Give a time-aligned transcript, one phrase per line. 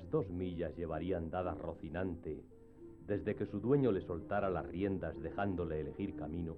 [0.00, 2.44] Dos millas llevarían dadas Rocinante
[3.06, 6.56] desde que su dueño le soltara las riendas dejándole elegir camino,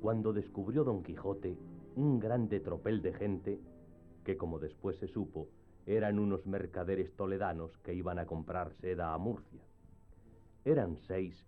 [0.00, 1.58] cuando descubrió Don Quijote
[1.96, 3.60] un grande tropel de gente
[4.24, 5.48] que, como después se supo,
[5.86, 9.62] eran unos mercaderes toledanos que iban a comprar seda a Murcia.
[10.64, 11.46] Eran seis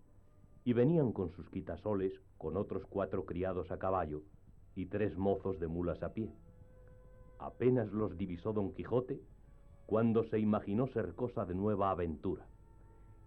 [0.65, 4.23] y venían con sus quitasoles, con otros cuatro criados a caballo
[4.75, 6.33] y tres mozos de mulas a pie.
[7.39, 9.21] Apenas los divisó Don Quijote
[9.87, 12.47] cuando se imaginó ser cosa de nueva aventura,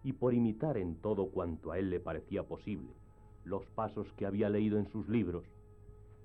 [0.03, 2.89] y por imitar en todo cuanto a él le parecía posible
[3.45, 5.45] los pasos que había leído en sus libros,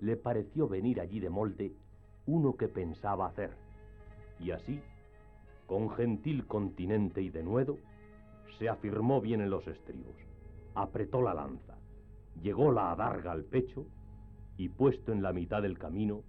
[0.01, 1.73] le pareció venir allí de molde
[2.27, 3.51] uno que pensaba hacer,
[4.39, 4.80] y así,
[5.66, 7.77] con gentil continente y denuedo,
[8.59, 10.15] se afirmó bien en los estribos,
[10.75, 11.77] apretó la lanza,
[12.42, 13.87] llegó la adarga al pecho
[14.56, 16.23] y puesto en la mitad del camino,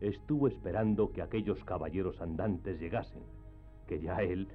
[0.00, 3.22] estuvo esperando que aquellos caballeros andantes llegasen,
[3.86, 4.48] que ya él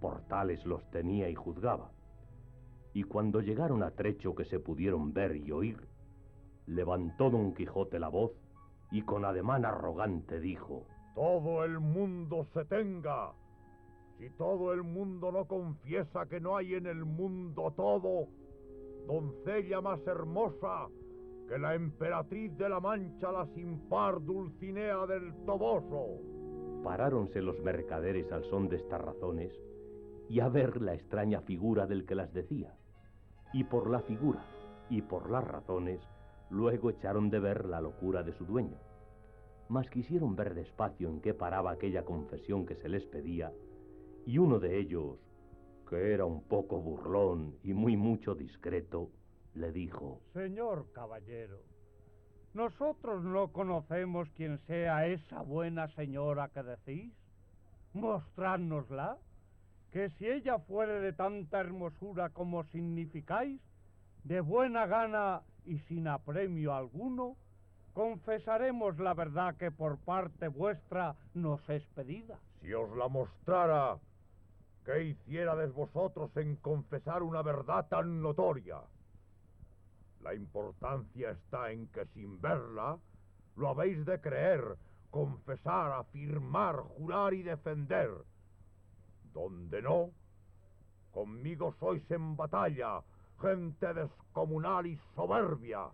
[0.00, 1.90] por tales los tenía y juzgaba.
[2.92, 5.88] Y cuando llegaron a trecho que se pudieron ver y oír,
[6.66, 8.32] levantó don Quijote la voz
[8.90, 13.32] y con ademán arrogante dijo, Todo el mundo se tenga.
[14.18, 18.28] Si todo el mundo no confiesa que no hay en el mundo todo,
[19.06, 20.88] doncella más hermosa
[21.48, 26.31] que la emperatriz de la Mancha, la sin par Dulcinea del Toboso.
[26.82, 29.52] Paráronse los mercaderes al son de estas razones
[30.28, 32.74] y a ver la extraña figura del que las decía.
[33.52, 34.44] Y por la figura
[34.88, 36.00] y por las razones,
[36.50, 38.78] luego echaron de ver la locura de su dueño.
[39.68, 43.52] Mas quisieron ver despacio en qué paraba aquella confesión que se les pedía,
[44.26, 45.18] y uno de ellos,
[45.88, 49.10] que era un poco burlón y muy mucho discreto,
[49.54, 51.60] le dijo, Señor caballero,
[52.54, 57.12] nosotros no conocemos quién sea esa buena señora que decís.
[57.94, 59.18] Mostrárnosla,
[59.90, 63.60] que si ella fuere de tanta hermosura como significáis,
[64.24, 67.36] de buena gana y sin apremio alguno,
[67.92, 72.38] confesaremos la verdad que por parte vuestra nos es pedida.
[72.60, 73.98] Si os la mostrara,
[74.84, 78.78] ¿qué hiciérades vosotros en confesar una verdad tan notoria?
[80.22, 82.98] La importancia está en que sin verla,
[83.56, 84.76] lo habéis de creer,
[85.10, 88.10] confesar, afirmar, jurar y defender.
[89.32, 90.10] Donde no,
[91.10, 93.02] conmigo sois en batalla,
[93.40, 95.88] gente descomunal y soberbia.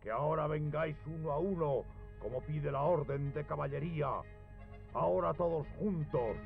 [0.00, 1.82] Que ahora vengáis uno a uno,
[2.20, 4.22] como pide la orden de caballería,
[4.92, 6.36] ahora todos juntos,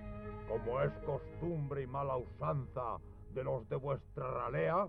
[0.48, 2.96] como es costumbre y mala usanza
[3.34, 4.88] de los de vuestra ralea,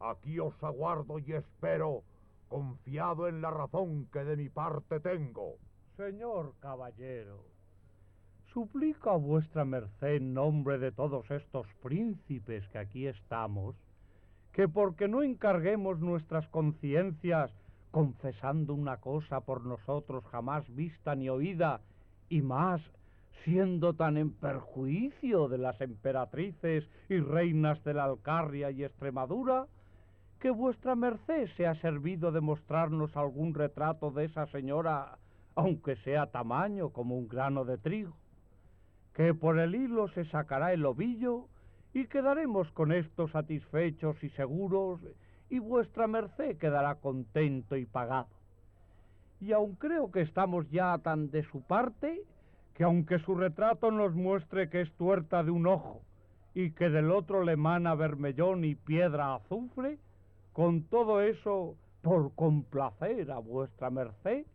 [0.00, 2.02] aquí os aguardo y espero,
[2.48, 5.56] confiado en la razón que de mi parte tengo.
[5.96, 7.44] Señor caballero,
[8.52, 13.76] suplico a vuestra merced en nombre de todos estos príncipes que aquí estamos,
[14.52, 17.52] que porque no encarguemos nuestras conciencias
[17.90, 21.80] confesando una cosa por nosotros jamás vista ni oída,
[22.28, 22.80] y más
[23.44, 29.66] siendo tan en perjuicio de las emperatrices y reinas de la Alcarria y Extremadura,
[30.40, 35.18] que vuestra merced se ha servido de mostrarnos algún retrato de esa señora,
[35.54, 38.16] aunque sea tamaño como un grano de trigo,
[39.12, 41.44] que por el hilo se sacará el ovillo
[41.92, 45.00] y quedaremos con esto satisfechos y seguros,
[45.50, 48.28] y vuestra merced quedará contento y pagado.
[49.40, 52.22] Y aun creo que estamos ya tan de su parte,
[52.74, 56.00] que aunque su retrato nos muestre que es tuerta de un ojo,
[56.54, 59.98] y que del otro le mana vermellón y piedra azufre,
[60.52, 64.46] con todo eso, por complacer a vuestra merced,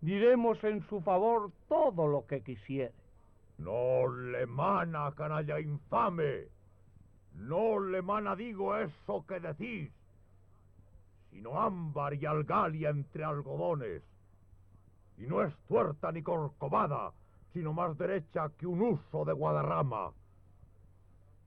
[0.00, 2.92] diremos en su favor todo lo que quisiere.
[3.58, 6.48] No le mana, canalla infame.
[7.34, 9.90] No le mana, digo, eso que decís,
[11.30, 14.02] sino ámbar y algalia entre algodones.
[15.18, 17.12] Y no es tuerta ni corcovada,
[17.52, 20.12] sino más derecha que un uso de Guadarrama.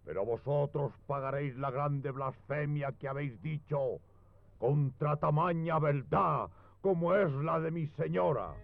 [0.08, 4.00] Pero vosotros pagaréis la grande blasfemia que habéis dicho
[4.58, 6.50] contra tamaña verdad
[6.82, 8.56] como es la de mi señora.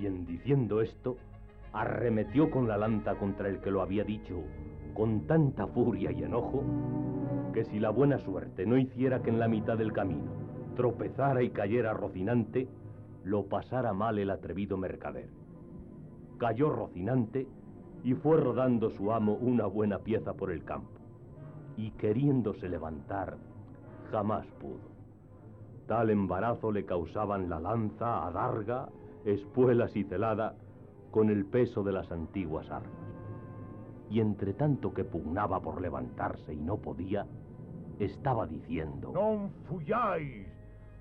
[0.00, 1.16] y en diciendo esto,
[1.72, 4.42] arremetió con la lanza contra el que lo había dicho,
[4.94, 6.64] con tanta furia y enojo,
[7.52, 10.30] que si la buena suerte no hiciera que en la mitad del camino
[10.76, 12.68] tropezara y cayera Rocinante,
[13.24, 15.28] lo pasara mal el atrevido mercader.
[16.38, 17.48] Cayó Rocinante
[18.04, 21.00] y fue rodando su amo una buena pieza por el campo,
[21.76, 23.36] y queriéndose levantar,
[24.12, 24.88] jamás pudo.
[25.88, 28.88] Tal embarazo le causaban la lanza, adarga
[29.24, 30.54] espuelas y celada,
[31.10, 32.92] con el peso de las antiguas armas.
[34.10, 37.26] Y entre tanto que pugnaba por levantarse y no podía,
[37.98, 39.10] estaba diciendo...
[39.12, 40.46] ¡No fuyáis!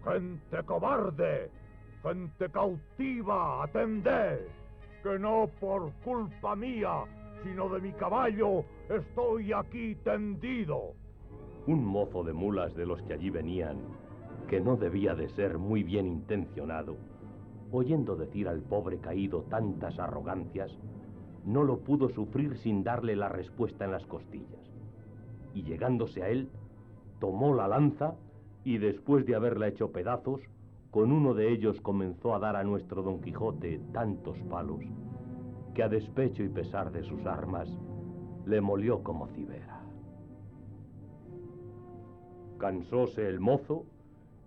[0.03, 1.51] ¡Gente cobarde!
[2.01, 3.63] ¡Gente cautiva!
[3.63, 4.39] ¡Atended!
[5.07, 7.05] Que no por culpa mía,
[7.41, 10.95] sino de mi caballo, estoy aquí tendido.
[11.65, 13.77] Un mozo de mulas de los que allí venían,
[14.49, 16.97] que no debía de ser muy bien intencionado,
[17.71, 20.77] oyendo decir al pobre caído tantas arrogancias,
[21.45, 24.73] no lo pudo sufrir sin darle la respuesta en las costillas.
[25.53, 26.49] Y llegándose a él,
[27.21, 28.15] tomó la lanza
[28.65, 30.41] y después de haberla hecho pedazos,
[30.97, 34.81] con uno de ellos comenzó a dar a nuestro Don Quijote tantos palos,
[35.75, 37.69] que a despecho y pesar de sus armas,
[38.47, 39.79] le molió como cibera.
[42.57, 43.85] Cansóse el mozo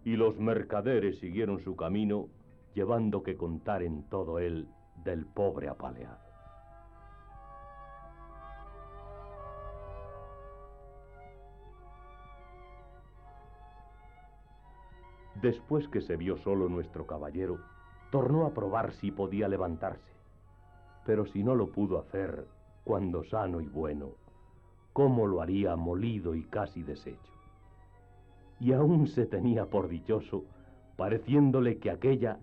[0.04, 2.26] y los mercaderes siguieron su camino,
[2.74, 4.66] llevando que contar en todo él
[5.04, 6.29] del pobre apaleado.
[15.42, 17.60] Después que se vio solo nuestro caballero,
[18.10, 20.12] tornó a probar si podía levantarse.
[21.06, 22.46] Pero si no lo pudo hacer,
[22.84, 24.10] cuando sano y bueno,
[24.92, 27.32] ¿cómo lo haría molido y casi deshecho?
[28.58, 30.44] Y aún se tenía por dichoso,
[30.96, 32.38] pareciéndole que aquella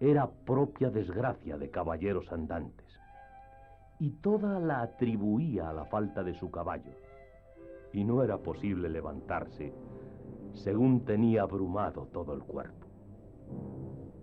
[0.00, 2.86] era propia desgracia de caballeros andantes.
[4.00, 6.90] Y toda la atribuía a la falta de su caballo.
[7.92, 9.72] Y no era posible levantarse
[10.54, 12.86] según tenía abrumado todo el cuerpo.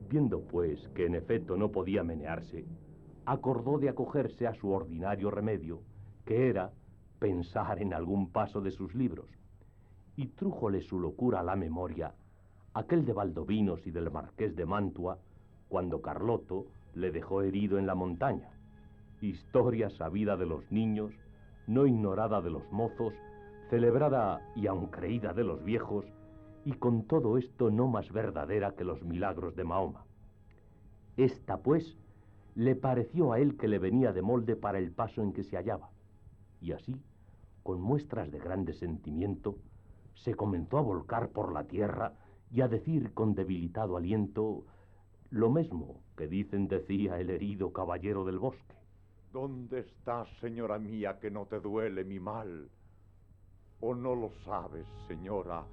[0.09, 2.65] Viendo pues que en efecto no podía menearse,
[3.25, 5.81] acordó de acogerse a su ordinario remedio,
[6.25, 6.71] que era
[7.19, 9.29] pensar en algún paso de sus libros,
[10.15, 12.13] y trújole su locura a la memoria
[12.77, 15.17] aquel de Valdovinos y del marqués de Mantua,
[15.67, 18.51] cuando Carloto le dejó herido en la montaña,
[19.19, 21.11] historia sabida de los niños,
[21.65, 23.15] no ignorada de los mozos,
[23.71, 26.05] celebrada y aun creída de los viejos,
[26.67, 30.03] y con todo esto no más verdadera que los milagros de Mahoma.
[31.15, 31.95] Esta, pues,
[32.55, 35.55] le pareció a él que le venía de molde para el paso en que se
[35.55, 35.89] hallaba,
[36.59, 37.01] y así,
[37.63, 39.55] con muestras de grande sentimiento,
[40.13, 42.15] se comenzó a volcar por la tierra
[42.51, 44.65] y a decir con debilitado aliento
[45.29, 48.75] lo mismo que dicen decía el herido caballero del bosque.
[49.31, 52.69] ¿Dónde estás, señora mía, que no te duele mi mal?
[53.79, 55.63] ¿O no lo sabes, señora?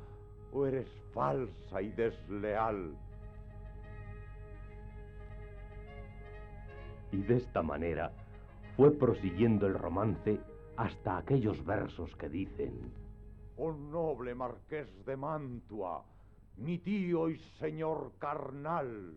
[0.54, 2.96] O eres falsa y desleal.
[7.12, 8.12] Y de esta manera
[8.76, 10.40] fue prosiguiendo el romance
[10.76, 12.92] hasta aquellos versos que dicen,
[13.56, 16.04] Oh noble marqués de Mantua,
[16.56, 19.16] mi tío y señor carnal.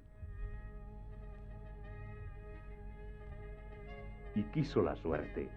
[4.36, 5.50] Y quiso la suerte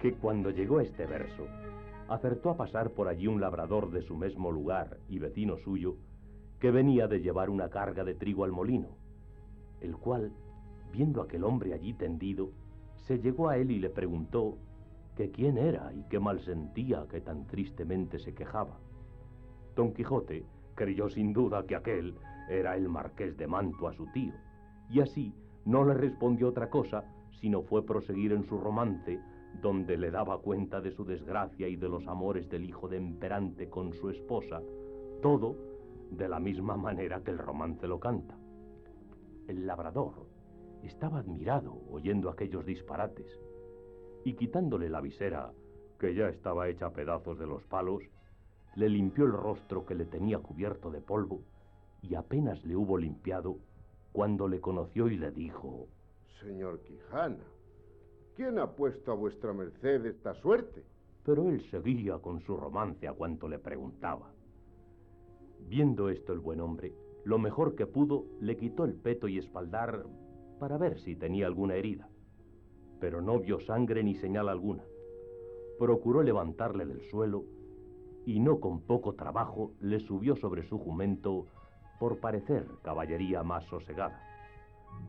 [0.00, 1.46] que cuando llegó este verso,
[2.10, 5.94] acertó a pasar por allí un labrador de su mismo lugar y vecino suyo,
[6.58, 8.88] que venía de llevar una carga de trigo al molino,
[9.80, 10.32] el cual,
[10.92, 12.50] viendo aquel hombre allí tendido,
[12.96, 14.58] se llegó a él y le preguntó
[15.16, 18.76] que quién era y qué mal sentía que tan tristemente se quejaba.
[19.76, 22.16] Don Quijote creyó sin duda que aquel
[22.48, 24.34] era el marqués de Mantua su tío,
[24.88, 25.32] y así
[25.64, 27.04] no le respondió otra cosa,
[27.40, 29.20] sino fue proseguir en su romance
[29.60, 33.68] donde le daba cuenta de su desgracia y de los amores del hijo de Emperante
[33.68, 34.62] con su esposa,
[35.22, 35.56] todo
[36.10, 38.36] de la misma manera que el romance lo canta.
[39.48, 40.26] El labrador
[40.82, 43.26] estaba admirado oyendo aquellos disparates,
[44.24, 45.52] y quitándole la visera,
[45.98, 48.02] que ya estaba hecha a pedazos de los palos,
[48.76, 51.42] le limpió el rostro que le tenía cubierto de polvo,
[52.02, 53.56] y apenas le hubo limpiado
[54.12, 55.86] cuando le conoció y le dijo,
[56.40, 57.44] Señor Quijana,
[58.40, 60.82] ¿Quién ha puesto a vuestra merced esta suerte?
[61.26, 64.32] Pero él seguía con su romance a cuanto le preguntaba.
[65.68, 66.94] Viendo esto el buen hombre,
[67.24, 70.06] lo mejor que pudo, le quitó el peto y espaldar
[70.58, 72.08] para ver si tenía alguna herida.
[72.98, 74.84] Pero no vio sangre ni señal alguna.
[75.78, 77.44] Procuró levantarle del suelo
[78.24, 81.44] y no con poco trabajo le subió sobre su jumento
[81.98, 84.18] por parecer caballería más sosegada.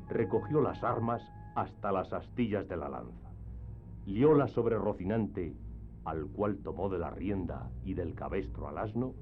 [0.10, 1.22] Recogió las armas
[1.56, 3.30] hasta las astillas de la lanza.
[4.06, 5.54] Lióla sobre Rocinante,
[6.06, 9.14] al cual tomó de la rienda y del cabestro al asno,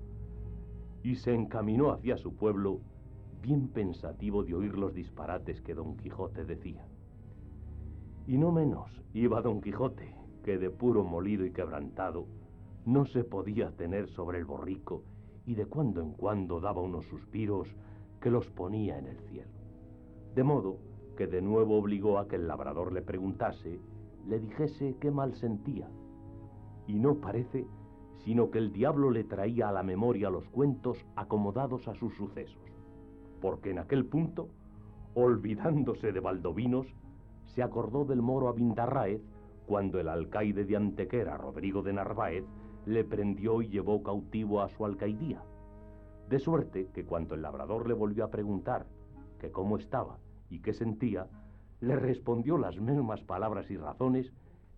[1.03, 2.79] y se encaminó hacia su pueblo,
[3.41, 6.85] bien pensativo de oír los disparates que don Quijote decía.
[8.27, 12.27] Y no menos iba don Quijote, que de puro molido y quebrantado,
[12.85, 15.03] no se podía tener sobre el borrico
[15.45, 17.67] y de cuando en cuando daba unos suspiros
[18.21, 19.49] que los ponía en el cielo.
[20.35, 20.77] De modo
[21.19, 23.77] que de nuevo obligó a que el labrador le preguntase,
[24.29, 25.85] le dijese qué mal sentía.
[26.87, 27.67] Y no parece
[28.23, 32.61] sino que el diablo le traía a la memoria los cuentos acomodados a sus sucesos,
[33.41, 34.47] porque en aquel punto,
[35.13, 36.87] olvidándose de Valdovinos,
[37.47, 39.21] se acordó del moro Abindarráez
[39.65, 42.45] cuando el alcaide de Antequera, Rodrigo de Narváez,
[42.85, 45.43] le prendió y llevó cautivo a su alcaidía.
[46.29, 48.85] De suerte que cuando el labrador le volvió a preguntar
[49.37, 50.17] que cómo estaba
[50.49, 51.27] y qué sentía,
[51.81, 54.31] le respondió las mismas palabras y razones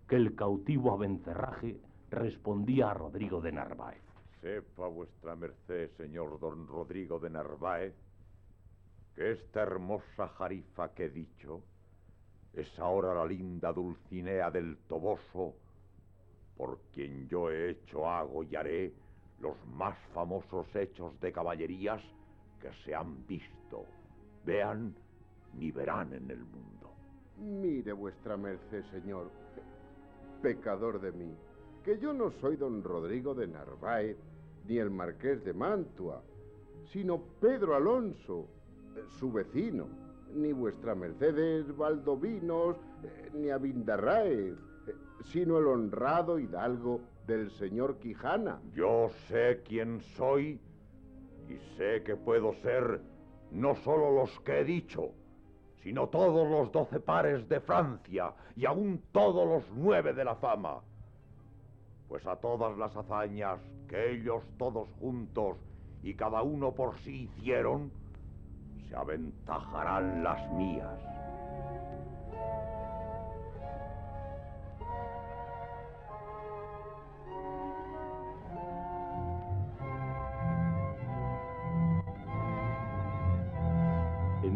[0.08, 4.02] que el cautivo Abencerraje respondía a Rodrigo de Narváez.
[4.40, 7.94] Sepa vuestra merced, señor don Rodrigo de Narváez,
[9.14, 11.62] que esta hermosa jarifa que he dicho
[12.52, 15.54] es ahora la linda Dulcinea del Toboso,
[16.56, 18.92] por quien yo he hecho, hago y haré
[19.40, 22.02] los más famosos hechos de caballerías
[22.60, 23.86] que se han visto,
[24.44, 24.94] vean
[25.58, 26.94] ni verán en el mundo.
[27.38, 29.30] Mire vuestra merced, señor,
[30.40, 31.34] pecador de mí,
[31.82, 34.16] que yo no soy don Rodrigo de Narváez
[34.66, 36.22] ni el marqués de Mantua,
[36.92, 38.46] sino Pedro Alonso,
[39.18, 39.88] su vecino,
[40.34, 44.54] ni vuestra Mercedes Valdovinos, eh, ni Abindarráez,
[44.86, 44.94] eh,
[45.24, 48.60] sino el honrado hidalgo del señor Quijana.
[48.74, 50.60] Yo sé quién soy
[51.48, 53.00] y sé que puedo ser
[53.50, 55.12] no solo los que he dicho,
[55.82, 60.80] sino todos los doce pares de Francia y aún todos los nueve de la fama.
[62.08, 63.58] Pues a todas las hazañas
[63.88, 65.56] que ellos todos juntos
[66.02, 67.90] y cada uno por sí hicieron,
[68.88, 70.98] se aventajarán las mías.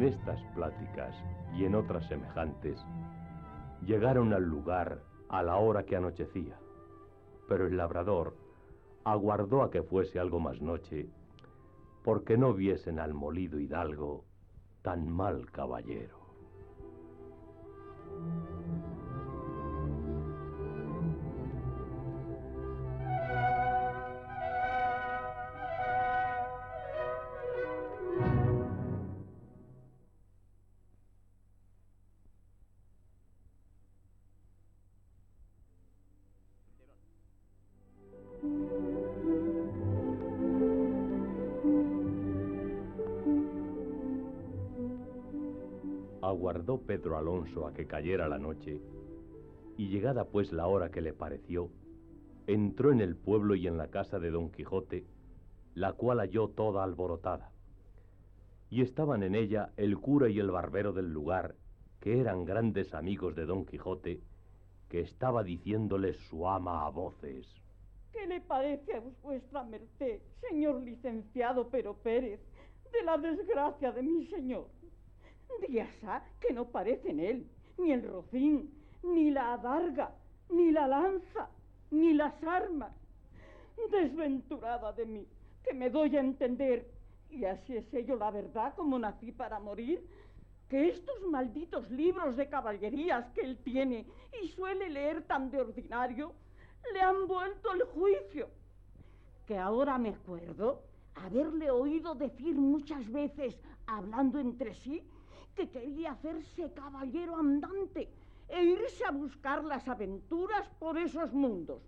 [0.06, 1.14] Estas pláticas
[1.54, 2.84] y en otras semejantes,
[3.82, 6.58] llegaron al lugar a la hora que anochecía,
[7.48, 8.36] pero el labrador
[9.04, 11.08] aguardó a que fuese algo más noche,
[12.02, 14.24] porque no viesen al molido hidalgo
[14.82, 16.16] tan mal caballero.
[46.36, 48.78] Aguardó Pedro Alonso a que cayera la noche,
[49.78, 51.70] y llegada pues la hora que le pareció,
[52.46, 55.06] entró en el pueblo y en la casa de Don Quijote,
[55.74, 57.52] la cual halló toda alborotada.
[58.68, 61.54] Y estaban en ella el cura y el barbero del lugar,
[62.00, 64.20] que eran grandes amigos de Don Quijote,
[64.90, 67.46] que estaba diciéndole su ama a voces.
[68.12, 72.40] ¿Qué le parece a vuestra merced, señor licenciado Pero Pérez,
[72.92, 74.75] de la desgracia de mi señor?
[75.66, 77.46] Díasa que no parece en él
[77.78, 78.72] ni el rocín,
[79.02, 80.14] ni la adarga,
[80.50, 81.48] ni la lanza,
[81.90, 82.92] ni las armas.
[83.90, 85.26] Desventurada de mí,
[85.62, 86.90] que me doy a entender,
[87.30, 90.06] y así es ello la verdad como nací para morir,
[90.68, 94.06] que estos malditos libros de caballerías que él tiene
[94.42, 96.32] y suele leer tan de ordinario,
[96.92, 98.48] le han vuelto el juicio.
[99.46, 100.82] Que ahora me acuerdo
[101.14, 105.02] haberle oído decir muchas veces, hablando entre sí,
[105.56, 108.08] que quería hacerse caballero andante
[108.48, 111.82] e irse a buscar las aventuras por esos mundos.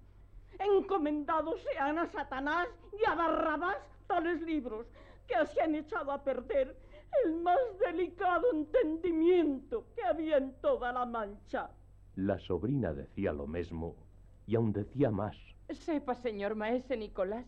[0.59, 2.67] Encomendados sean a Satanás
[3.01, 4.87] y a Barrabás tales libros
[5.29, 6.75] que así han echado a perder
[7.25, 11.71] el más delicado entendimiento que había en toda la mancha.
[12.17, 13.95] La sobrina decía lo mismo
[14.47, 15.37] y aún decía más.
[15.71, 17.47] Sepa, señor maese Nicolás,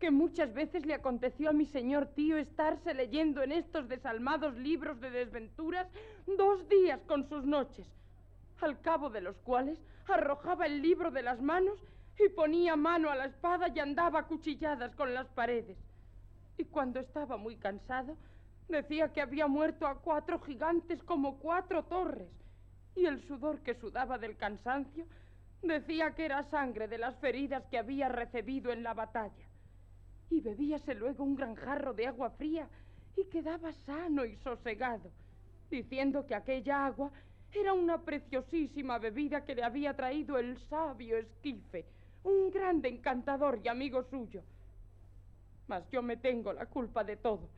[0.00, 4.98] que muchas veces le aconteció a mi señor tío estarse leyendo en estos desalmados libros
[4.98, 5.86] de desventuras
[6.26, 7.86] dos días con sus noches,
[8.62, 9.78] al cabo de los cuales
[10.08, 11.78] arrojaba el libro de las manos
[12.18, 15.76] y ponía mano a la espada y andaba cuchilladas con las paredes.
[16.56, 18.16] Y cuando estaba muy cansado,
[18.68, 22.30] decía que había muerto a cuatro gigantes como cuatro torres,
[22.96, 25.04] y el sudor que sudaba del cansancio
[25.62, 29.49] decía que era sangre de las feridas que había recibido en la batalla
[30.30, 32.68] y bebíase luego un gran jarro de agua fría
[33.16, 35.10] y quedaba sano y sosegado,
[35.70, 37.10] diciendo que aquella agua
[37.52, 41.84] era una preciosísima bebida que le había traído el sabio Esquife,
[42.22, 44.42] un grande encantador y amigo suyo.
[45.66, 47.48] Mas yo me tengo la culpa de todo,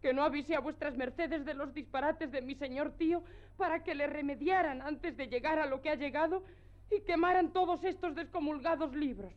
[0.00, 3.22] que no avise a vuestras mercedes de los disparates de mi señor tío
[3.56, 6.42] para que le remediaran antes de llegar a lo que ha llegado
[6.90, 9.32] y quemaran todos estos descomulgados libros,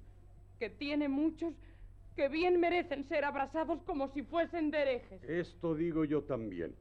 [0.59, 1.53] que tiene muchos
[2.17, 5.23] que bien merecen ser abrasados como si fuesen de herejes.
[5.23, 6.73] Esto digo yo también.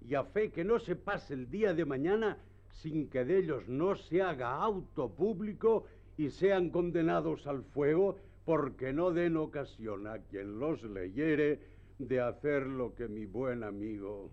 [0.00, 2.36] Y a fe que no se pase el día de mañana
[2.68, 5.84] sin que de ellos no se haga auto público
[6.16, 11.60] y sean condenados al fuego porque no den ocasión a quien los leyere
[12.00, 14.30] de hacer lo que mi buen amigo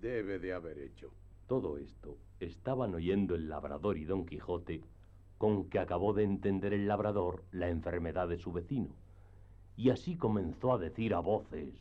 [0.00, 1.12] debe de haber hecho.
[1.46, 4.82] Todo esto estaban oyendo el labrador y don Quijote,
[5.38, 8.88] con que acabó de entender el labrador la enfermedad de su vecino,
[9.78, 11.72] y así comenzó a decir a voces.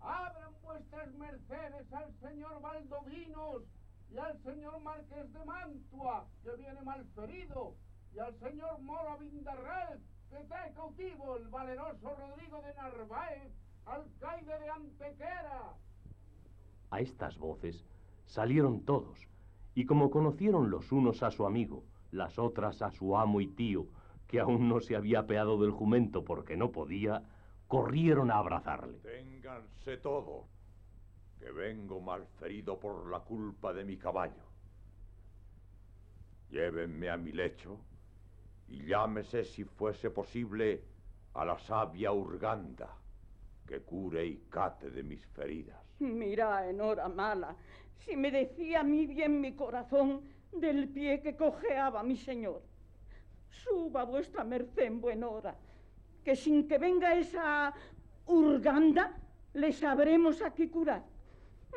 [0.00, 3.62] Abran vuestras mercedes al señor Valdovinos
[4.12, 7.74] y al señor Marqués de Mantua, que viene malferido,
[8.12, 13.52] y al señor Moro Vindarred, que está cautivo, el valeroso Rodrigo de Narváez,
[13.86, 15.76] alcaide de Antequera.
[16.90, 17.84] A estas voces
[18.26, 19.28] salieron todos,
[19.76, 23.86] y como conocieron los unos a su amigo, las otras a su amo y tío,
[24.34, 27.22] que aún no se había apeado del jumento porque no podía,
[27.68, 28.98] corrieron a abrazarle.
[28.98, 30.48] Ténganse todo,
[31.38, 34.42] que vengo malferido por la culpa de mi caballo.
[36.50, 37.78] Llévenme a mi lecho
[38.66, 40.82] y llámese si fuese posible
[41.34, 42.90] a la sabia Urganda,
[43.68, 45.80] que cure y cate de mis feridas.
[46.00, 47.54] Mira, en hora mala,
[47.98, 52.73] si me decía a mí bien mi corazón del pie que cojeaba mi señor.
[53.62, 55.54] Suba vuestra merced en buena hora,
[56.24, 57.72] que sin que venga esa
[58.26, 59.16] Urganda,
[59.54, 61.04] le sabremos aquí curar.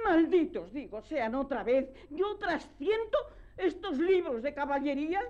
[0.03, 3.17] Malditos, digo, sean otra vez y otras ciento
[3.57, 5.21] estos libros de caballería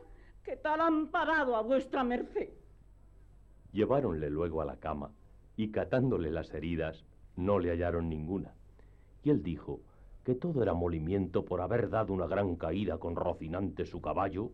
[0.44, 2.50] que tal han parado a vuestra merced.
[3.72, 5.12] Lleváronle luego a la cama
[5.56, 7.04] y catándole las heridas
[7.36, 8.54] no le hallaron ninguna.
[9.24, 9.82] Y él dijo
[10.24, 14.52] que todo era molimiento por haber dado una gran caída con Rocinante su caballo,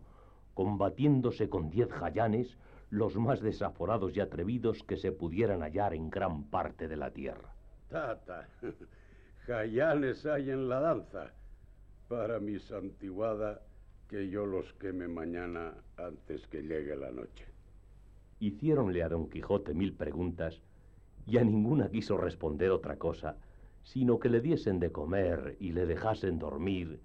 [0.54, 2.56] combatiéndose con diez jayanes,
[2.90, 7.54] los más desaforados y atrevidos que se pudieran hallar en gran parte de la tierra.
[7.88, 8.48] Tata,
[9.46, 11.32] jayanes hay en la danza.
[12.08, 13.60] Para mi santiguada,
[14.08, 17.46] que yo los queme mañana antes que llegue la noche.
[18.40, 20.60] Hiciéronle a don Quijote mil preguntas
[21.26, 23.36] y a ninguna quiso responder otra cosa,
[23.82, 27.00] sino que le diesen de comer y le dejasen dormir,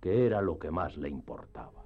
[0.00, 1.82] que era lo que más le importaba.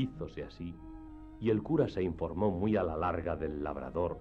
[0.00, 0.74] Hízose así,
[1.40, 4.18] y el cura se informó muy a la larga del labrador,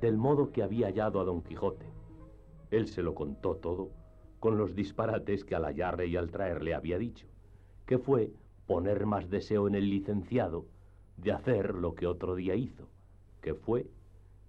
[0.00, 1.86] del modo que había hallado a don Quijote.
[2.70, 3.90] Él se lo contó todo,
[4.40, 7.26] con los disparates que al hallarle y al traerle había dicho,
[7.86, 8.32] que fue
[8.66, 10.66] poner más deseo en el licenciado
[11.16, 12.88] de hacer lo que otro día hizo,
[13.40, 13.86] que fue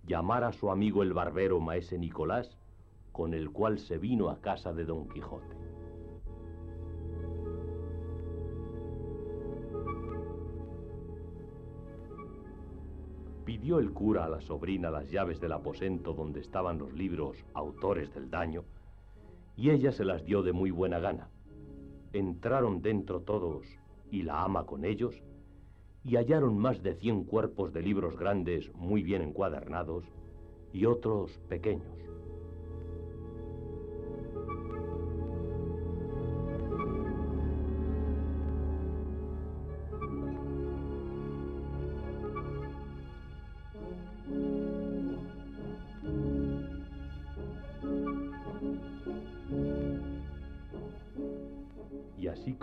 [0.05, 2.57] llamar a su amigo el barbero maese Nicolás,
[3.11, 5.74] con el cual se vino a casa de don Quijote.
[13.45, 18.11] Pidió el cura a la sobrina las llaves del aposento donde estaban los libros autores
[18.11, 18.63] del daño,
[19.55, 21.29] y ella se las dio de muy buena gana.
[22.11, 23.63] Entraron dentro todos,
[24.09, 25.21] y la ama con ellos,
[26.03, 30.05] y hallaron más de cien cuerpos de libros grandes muy bien encuadernados,
[30.73, 31.99] y otros pequeños.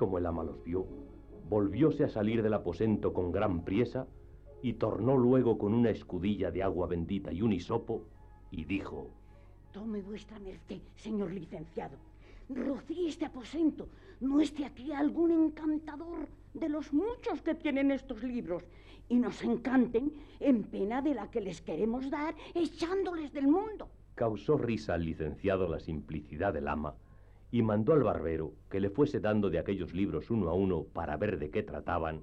[0.03, 0.85] Como el ama los vio,
[1.49, 4.09] volvióse a salir del aposento con gran priesa
[4.61, 8.03] y tornó luego con una escudilla de agua bendita y un hisopo
[8.51, 9.13] y dijo,
[9.71, 11.99] Tome vuestra merced, señor licenciado.
[12.49, 13.91] Rocíe este aposento.
[14.21, 18.65] No esté aquí algún encantador de los muchos que tienen estos libros
[19.09, 23.89] y nos encanten en pena de la que les queremos dar echándoles del mundo.
[24.17, 26.97] Causó risa al licenciado la simplicidad del ama
[27.53, 31.17] y mandó al barbero que le fuese dando de aquellos libros uno a uno para
[31.17, 32.23] ver de qué trataban,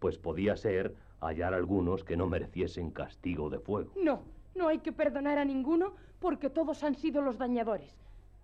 [0.00, 3.92] pues podía ser hallar algunos que no mereciesen castigo de fuego.
[4.02, 4.22] No,
[4.56, 7.94] no hay que perdonar a ninguno porque todos han sido los dañadores.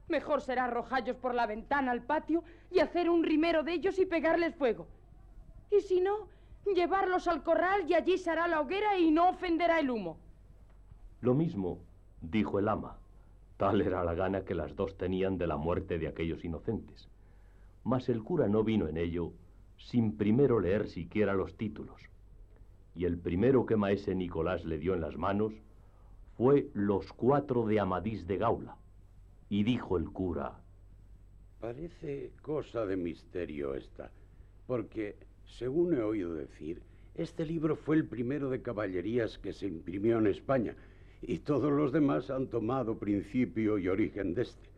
[0.08, 4.06] Mejor será arrojallos por la ventana al patio y hacer un rimero de ellos y
[4.06, 4.86] pegarles fuego.
[5.72, 6.28] Y si no,
[6.74, 10.18] Llevarlos al corral y allí se hará la hoguera y no ofenderá el humo.
[11.20, 11.78] Lo mismo
[12.20, 12.98] dijo el ama.
[13.58, 17.08] Tal era la gana que las dos tenían de la muerte de aquellos inocentes.
[17.84, 19.32] Mas el cura no vino en ello
[19.76, 22.00] sin primero leer siquiera los títulos.
[22.94, 25.52] Y el primero que maese Nicolás le dio en las manos
[26.36, 28.76] fue Los cuatro de Amadís de Gaula.
[29.48, 30.60] Y dijo el cura,
[31.60, 34.12] Parece cosa de misterio esta,
[34.68, 36.80] porque, según he oído decir,
[37.16, 40.76] este libro fue el primero de caballerías que se imprimió en España,
[41.22, 44.68] y todos los demás han tomado principio y origen de este.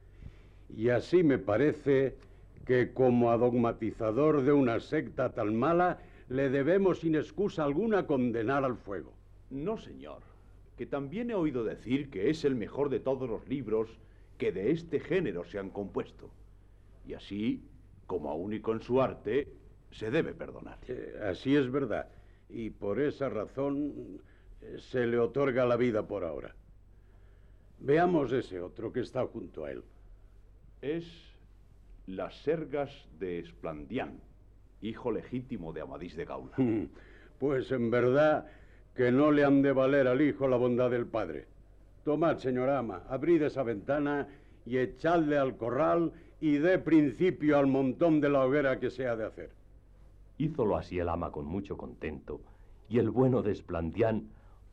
[0.76, 2.14] Y así me parece
[2.64, 5.98] que como adogmatizador de una secta tan mala,
[6.29, 9.12] le debemos sin excusa alguna condenar al fuego.
[9.50, 10.22] No, señor,
[10.76, 13.90] que también he oído decir que es el mejor de todos los libros
[14.38, 16.31] que de este género se han compuesto.
[17.07, 17.62] Y así,
[18.07, 19.48] como único en su arte,
[19.90, 20.79] se debe perdonar.
[20.87, 22.09] Eh, así es verdad.
[22.48, 24.20] Y por esa razón
[24.78, 26.54] se le otorga la vida por ahora.
[27.78, 29.82] Veamos ese otro que está junto a él.
[30.82, 31.06] Es
[32.06, 34.20] Las Sergas de Esplandián,
[34.82, 36.56] hijo legítimo de Amadís de Gaula.
[37.38, 38.48] Pues en verdad
[38.94, 41.46] que no le han de valer al hijo la bondad del padre.
[42.04, 44.28] Tomad, señor ama, abrid esa ventana
[44.66, 49.16] y echadle al corral y dé principio al montón de la hoguera que se ha
[49.16, 49.52] de hacer.
[50.36, 52.42] Hízolo así el ama con mucho contento,
[52.90, 54.28] y el bueno de Esplandián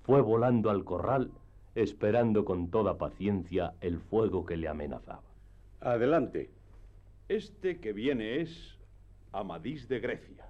[0.08, 1.32] fue volando al corral,
[1.76, 5.22] esperando con toda paciencia el fuego que le amenazaba.
[5.82, 6.50] Adelante.
[7.28, 8.78] Este que viene es
[9.34, 10.46] Amadís de Grecia.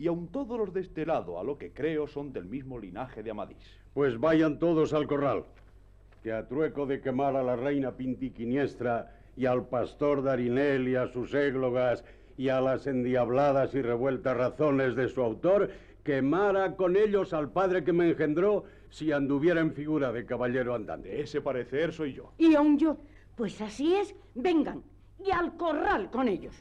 [0.00, 3.22] Y aun todos los de este lado, a lo que creo, son del mismo linaje
[3.22, 3.78] de Amadís.
[3.94, 5.44] Pues vayan todos al corral,
[6.24, 11.06] que a trueco de quemar a la reina Pintiquiniestra y al pastor Darinel y a
[11.06, 12.04] sus églogas
[12.36, 15.70] y a las endiabladas y revueltas razones de su autor,
[16.06, 21.08] quemara con ellos al padre que me engendró si anduviera en figura de caballero andante.
[21.08, 22.32] De ese parecer soy yo.
[22.38, 22.96] Y aún yo.
[23.34, 24.84] Pues así es, vengan.
[25.18, 26.54] Y al corral con ellos.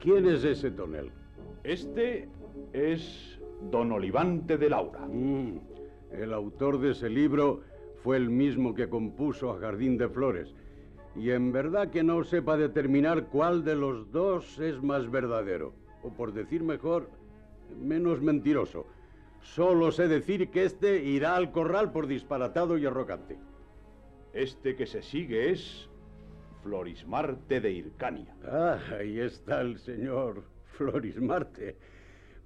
[0.00, 1.12] ¿Quién es ese tonel?
[1.62, 2.28] Este
[2.72, 3.38] es
[3.70, 5.06] don Olivante de Laura.
[5.06, 5.58] Mm,
[6.10, 7.62] el autor de ese libro
[8.02, 10.52] fue el mismo que compuso a Jardín de Flores.
[11.18, 15.72] Y en verdad que no sepa determinar cuál de los dos es más verdadero.
[16.02, 17.10] O por decir mejor,
[17.80, 18.86] menos mentiroso.
[19.40, 23.38] Solo sé decir que este irá al corral por disparatado y arrogante.
[24.32, 25.88] Este que se sigue es
[26.62, 28.34] Florismarte de Hircania.
[28.44, 30.42] Ah, ahí está el señor
[30.76, 31.76] Florismarte.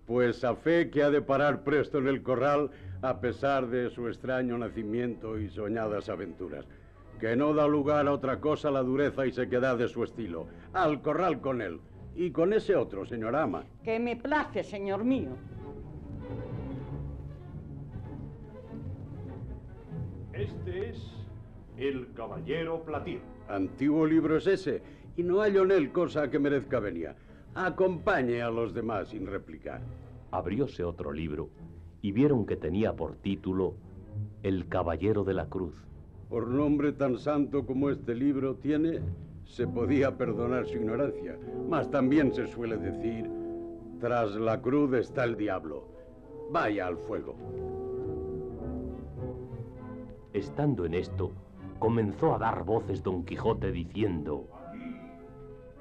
[0.07, 2.71] Pues a fe que ha de parar presto en el corral
[3.03, 6.67] a pesar de su extraño nacimiento y soñadas aventuras.
[7.21, 10.47] Que no da lugar a otra cosa la dureza y sequedad de su estilo.
[10.73, 11.81] Al corral con él.
[12.17, 13.65] Y con ese otro, señor ama.
[13.85, 15.31] Que me place, señor mío.
[20.33, 21.13] Este es
[21.77, 23.21] el Caballero Platir.
[23.49, 24.83] Antiguo libro es ese,
[25.17, 27.17] y no hallo en él cosa que merezca venia.
[27.55, 29.83] Acompañe a los demás sin replicar.
[30.31, 31.51] Abrióse otro libro
[32.01, 33.75] y vieron que tenía por título
[34.43, 35.75] El Caballero de la Cruz.
[36.31, 39.01] Por nombre tan santo como este libro tiene,
[39.45, 41.37] se podía perdonar su ignorancia,
[41.69, 43.29] mas también se suele decir,
[43.99, 45.89] tras la cruz está el diablo.
[46.53, 47.35] Vaya al fuego.
[50.33, 51.33] Estando en esto,
[51.81, 55.01] comenzó a dar voces Don Quijote diciendo, Aquí,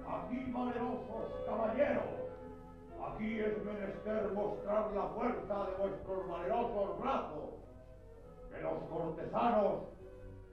[0.08, 2.04] aquí, valerosos caballeros,
[3.08, 7.50] aquí es menester mostrar la fuerza de vuestros valerosos brazos,
[8.50, 9.99] que los cortesanos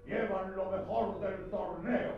[0.06, 2.12] llevan lo mejor del torneo.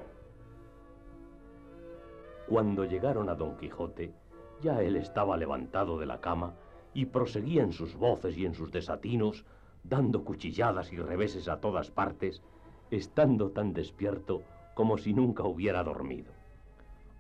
[2.47, 4.13] Cuando llegaron a Don Quijote,
[4.61, 6.55] ya él estaba levantado de la cama
[6.95, 9.45] y proseguía en sus voces y en sus desatinos,
[9.85, 12.43] dando cuchilladas y reveses a todas partes,
[12.91, 14.43] estando tan despierto
[14.75, 16.33] como si nunca hubiera dormido.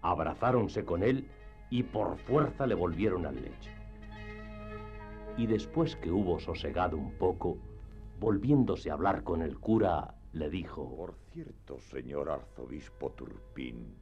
[0.02, 1.28] Abrazáronse con él
[1.70, 3.70] y por fuerza le volvieron al lecho.
[5.36, 7.58] Y después que hubo sosegado un poco,
[8.18, 13.94] volviéndose a hablar con el cura, le dijo, Por cierto, señor arzobispo Turpín,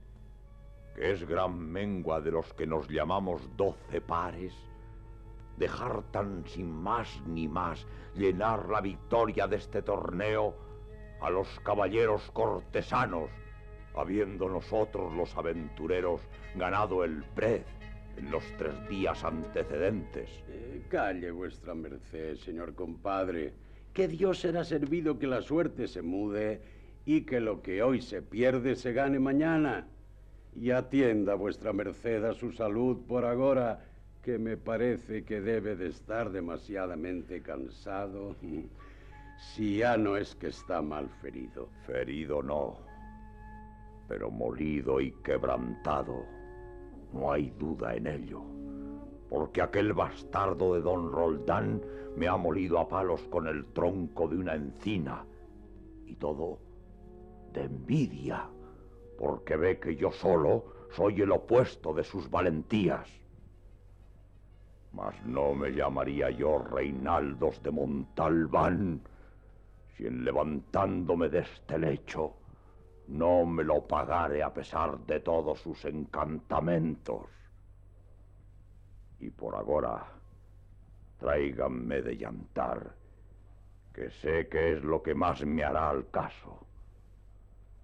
[0.95, 4.55] que es gran mengua de los que nos llamamos doce pares,
[5.57, 10.55] dejar tan sin más ni más llenar la victoria de este torneo
[11.21, 13.31] a los caballeros cortesanos,
[13.95, 16.21] habiendo nosotros los aventureros
[16.55, 17.65] ganado el prez
[18.17, 20.29] en los tres días antecedentes.
[20.49, 23.55] Eh, calle vuestra merced, señor compadre,
[23.97, 26.61] que Dios será servido que la suerte se mude
[27.07, 29.87] y que lo que hoy se pierde se gane mañana.
[30.55, 33.87] Y atienda vuestra merced a su salud por ahora,
[34.23, 38.37] que me parece que debe de estar demasiadamente cansado.
[39.55, 41.69] Si ya no es que está mal ferido.
[41.87, 42.79] Ferido no,
[44.09, 46.25] pero molido y quebrantado.
[47.13, 48.43] No hay duda en ello,
[49.37, 51.83] porque aquel bastardo de don Roldán
[52.17, 55.27] me ha molido a palos con el tronco de una encina,
[56.07, 56.59] y todo
[57.53, 58.49] de envidia,
[59.19, 63.11] porque ve que yo solo soy el opuesto de sus valentías.
[64.93, 69.03] Mas no me llamaría yo Reinaldos de Montalbán
[69.99, 72.37] si en levantándome de este lecho
[73.09, 77.27] no me lo pagare a pesar de todos sus encantamentos.
[79.21, 80.07] Y por ahora,
[81.19, 82.95] tráiganme de llantar,
[83.93, 86.67] que sé que es lo que más me hará al caso.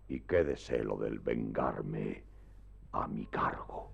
[0.08, 2.22] Y quédese lo del vengarme
[2.92, 3.90] a mi cargo.